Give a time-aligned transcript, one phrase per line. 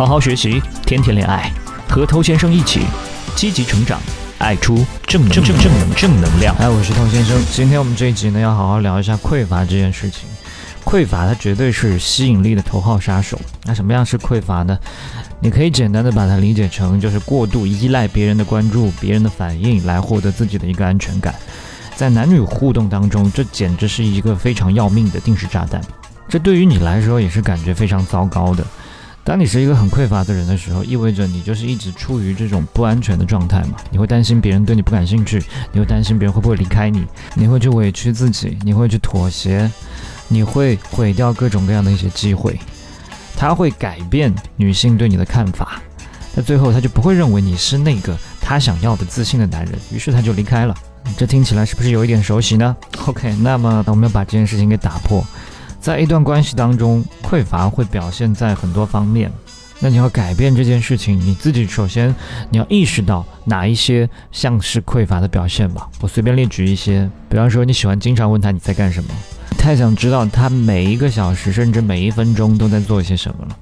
[0.00, 1.52] 好好学习，天天恋爱，
[1.86, 2.80] 和头先生一起
[3.36, 4.00] 积极成长，
[4.38, 6.56] 爱出正正正正能正能量。
[6.56, 10.26] 哎，我是头先生，今天我们这一集呢，要好好聊一下匮乏这件事情。
[10.86, 13.38] 匮乏它绝对是吸引力的头号杀手。
[13.64, 14.74] 那什么样是匮乏呢？
[15.38, 21.34] 你可以简单的把它理解成，就是过度依赖别人的关注、别人的反应来获得自己的一个安全感。
[21.94, 25.78] 在男女互动当中，这简直是一个非常要命的定时炸弹。
[26.26, 28.64] 这对于你来说也是感觉非常糟糕的。
[29.30, 33.76] 当你是一个很匮乏的人的时候，意味着你就是一直处于这种不安全的状态嘛？
[33.88, 39.70] 你会担心别人对你不感兴趣，你会担心别人会不会离开你，你会去委屈自己，你会去妥协，
[40.26, 42.58] 你会毁掉各种各样的一些机会。
[43.36, 45.80] 他会改变女性对你的看法，
[46.34, 50.76] 那最后他就不会认为你是那个他想要的自信的男人，于是他就离开了。
[51.16, 55.24] 这听起来是不是有一点熟悉呢？OK，那么我们要把这件事情给打破。
[55.80, 59.32] 在一段关系当中，匮乏会表现在很多方面。
[59.78, 62.14] 那你要改变这件事情，你自己首先
[62.50, 65.88] 你要意识到哪一些像是匮乏的表现吧。
[66.02, 69.08] 我随便列举一些，比方说你喜欢经常问他你在干什么，
[69.56, 73.56] 太想知道他每一个小时甚至每一分钟都在做些什么了。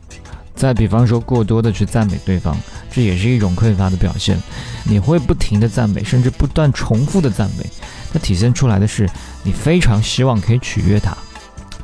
[0.57, 2.57] 再比方说过多的去赞美对方，
[2.91, 4.37] 这也是一种匮乏的表现。
[4.83, 7.65] 你会不停的赞美，甚至不断重复的赞美，
[8.13, 9.09] 那体现出来的是
[9.45, 11.17] 你非常希望可以取悦他。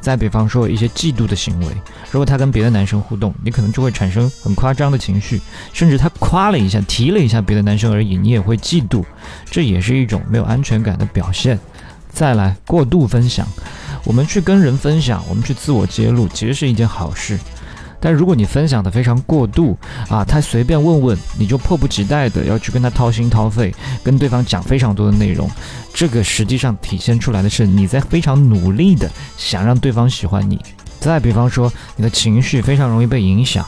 [0.04, 1.66] 再比方说一些嫉妒的行为，
[2.10, 5.40] 如果他跟别的男生互动，你可能就会产生很夸张的情绪，
[5.72, 9.02] 甚至他夸了一下、提了一下别的男生而已，你也会嫉妒，
[9.50, 11.58] 这也是一种没有安全感的表现。
[12.12, 13.48] 再来，过度分享，
[14.04, 17.38] 我们去跟人分享，我们去自我揭露，其实是一件好事。
[18.04, 19.74] 但如果你分享的非常过度
[20.10, 25.50] 啊，他随便问问你就迫不及待的要去跟他掏心掏肺，跟对方讲非常多的内容，
[25.94, 30.60] 这个实际上体现出来的是你在非常努力的想让对方喜欢你。
[31.00, 33.64] 再比方说，你的情绪非常容易被影响，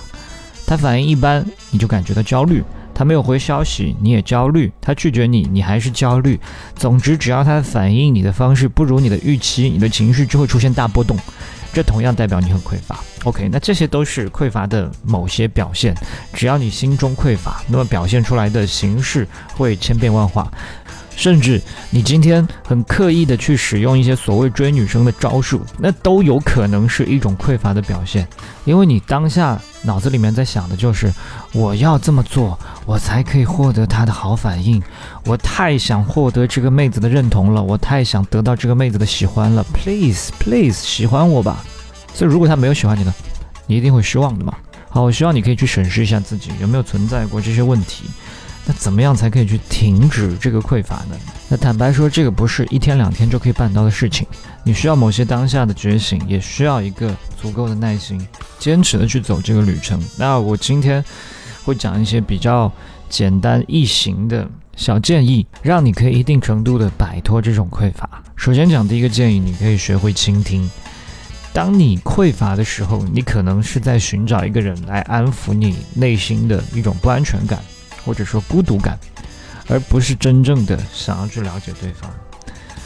[0.67, 2.63] 他反应一般你就感觉到焦虑，
[2.97, 6.41] 他没有回消息你也焦虑，他拒绝你你还是焦虑。
[6.75, 11.15] 总之，只要他反应你的方式不如你的预期，你的情绪就会出现大波动。
[11.75, 12.99] 这同样代表你很匮乏。
[13.25, 15.95] OK，那这些都是匮乏的某些表现。
[16.33, 20.51] 只要你心中匮乏，那么表现出来的形式会千变万化。
[21.15, 28.27] 甚至你今天很刻意的去使用一些所谓追女生的招数，那都有可能是一种匮乏的表现。
[28.65, 31.11] 因为你当下脑子里面在想的就是，
[31.53, 34.83] 我要这么做，我才可以获得她的好反应。
[35.25, 39.63] 我太想获得这个妹子的认同了，我太想得到这个妹子的喜欢了。
[39.75, 41.63] Please, please，喜欢我吧。
[42.15, 43.13] 所以如果他没有喜欢你呢，
[43.67, 44.55] 你一定会失望的嘛。
[44.89, 48.05] 好，我希望你可以去审视一下自己有没有存在过这些问题。
[48.69, 51.17] 那怎么样才可以去停止这个匮乏呢？
[51.49, 54.27] 那坦白说，这个不是一天两天就可以办到的事情。
[54.65, 58.27] 你需要某些当下的觉醒，也需要一个足够的耐心，
[58.59, 60.03] 坚持的去走这个旅程。
[60.17, 61.05] 那我今天
[61.67, 62.73] 会讲一些比较
[63.11, 68.09] 简单易行的小建议，让你可以一定程度的摆脱这种匮乏。
[68.37, 70.71] 首先讲第一个建议，你可以学会倾听。
[71.53, 77.59] 当你匮乏的时候，你可能是在寻找一个人来安抚你内心的一种不安全感。
[78.05, 78.97] 或者说孤独感，
[79.67, 82.09] 而不是真正的想要去了解对方。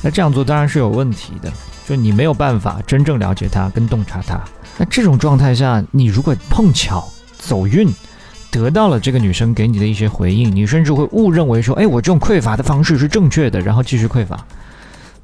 [0.00, 1.52] 那这样做当然是有问题的，
[1.86, 4.42] 就你没有办法真正了解他跟洞察他。
[4.78, 7.86] 那这种状态下，你如果碰巧走运，
[8.50, 14.44] 得到了这个女生给你的一些回应，你甚至会误认为说，哎，我这种匮乏的方式是正确的，然后继续匮乏。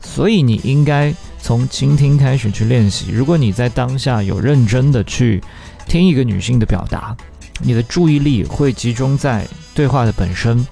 [0.00, 3.10] 所以你应该从倾听开始去练习。
[3.10, 5.42] 如果你在当下有认真的去
[5.86, 7.16] 听一个女性的表达。
[7.62, 10.62] 你的注意力会集中在对话的本身，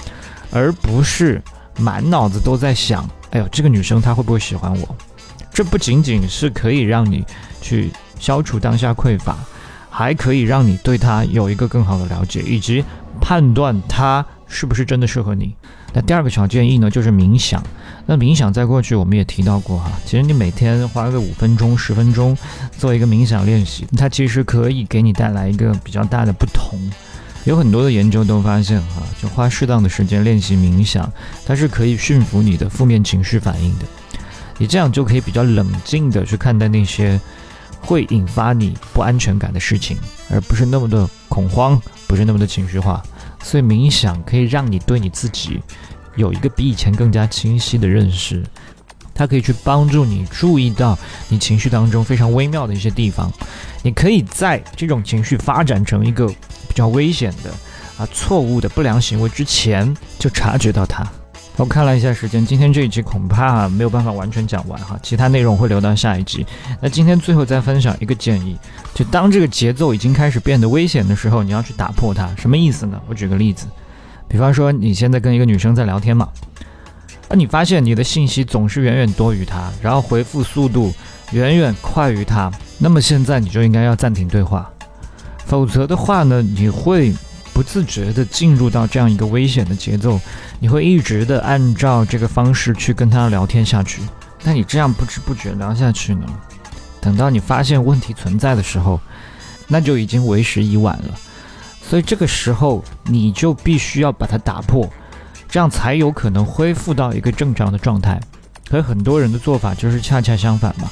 [0.51, 1.43] 而不是
[1.79, 4.97] 满脑子都在想：哎呦，这个女生她会不会喜欢我？
[5.51, 7.25] 这不仅仅是可以让你
[7.63, 7.91] 去
[8.21, 9.35] 消除当下匮乏，
[9.97, 12.85] 还可以让你对它有一个更好的了解，以及
[13.21, 15.55] 判断它是不是真的适合你。
[15.93, 17.63] 那第二个小建议呢，就是冥想。
[18.05, 22.37] 那冥想在过去我们也提到过哈，其实你每天花个五分钟、十分钟
[22.77, 26.77] 做一个冥想练习，它其实可以给你带来一个比较大的不同。
[27.45, 31.09] 有很多的研究都发现哈，就花适当的时间练习冥想，
[31.47, 33.85] 它是可以驯服你的负面情绪反应的。
[34.59, 37.21] 你这样就可以比较冷静的去看待那些
[37.85, 39.99] 会引发你不安全感的事情，
[40.31, 43.03] 而不是那么的恐慌，不是那么的情绪化。
[43.43, 45.61] 所以冥想可以让你对你自己
[46.17, 48.43] 有一个比以前更加清晰的认识，
[49.15, 50.99] 它可以去帮助你注意到
[51.29, 53.31] 你情绪当中非常微妙的一些地方。
[53.83, 57.51] 你可以在这种情绪发展成一个比较危险的
[57.99, 61.07] 啊错误的不良行为之前就察觉到它。
[61.57, 66.45] 我看了一下时间，今天这一集恐怕没有办法完全讲完哈，其他内容会留到下一集。
[66.81, 68.59] 那今天最后再分享一个建议，
[68.93, 72.29] 就当这个节奏已经开始变得危险的时候，你要去打破它。
[72.37, 73.01] 什么意思呢？
[73.07, 73.67] 我举个例子，
[74.27, 76.29] 比方说你现在跟一个女生在聊天嘛，
[77.29, 80.93] 那你发现你的信息总是远远多于她，然后回复速度
[81.31, 84.69] 远远快于她，那么现在你就应该要暂停对话，
[85.47, 87.15] 否则的话呢，你会。
[87.55, 90.21] 不自觉的进入到这样一个危险的节奏，
[90.59, 94.03] 你会一直的按照这个方式去跟他聊天下去。
[94.43, 96.27] 那你这样不知不觉聊下去呢，
[97.01, 99.01] 等到你发现问题存在的时候，
[99.69, 101.15] 那就已经为时已晚了。
[101.81, 104.91] 所以这个时候你就必须要把它打破，
[105.49, 108.21] 这样才有可能恢复到一个正常的状态。
[108.69, 110.91] 可很多人的做法就是恰恰相反嘛，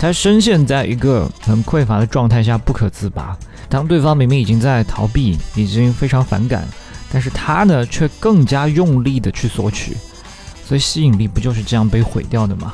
[0.00, 3.36] 他深陷在一个很匮乏的状态下不可自拔。
[3.68, 6.66] 当对方明明已经在逃避，已经非常反感，
[7.12, 9.94] 但是他呢却更加用力的去索取，
[10.66, 12.72] 所以吸引力不就是这样被毁掉的吗？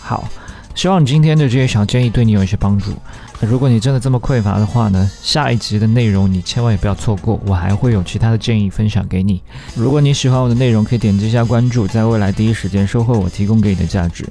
[0.00, 0.26] 好，
[0.74, 2.94] 希望今天的这些小建议对你有一些帮助。
[3.40, 9.42] 如果你真的这么匮乏的话呢，下一集的内容你千万也不要错过，我还会有其他的建议分享给你。
[9.76, 14.26] 如果你喜欢我的内容，可以点击一下关注，在未来第一时间收获我提供给你的价值。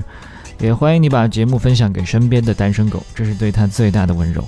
[0.59, 4.44] 也欢迎你把节目分享给身边的单身狗，这是对他最大的温柔。